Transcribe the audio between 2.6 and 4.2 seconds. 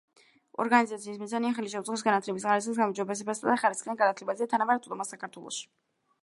გაუმჯობესებასა და ხარისხიან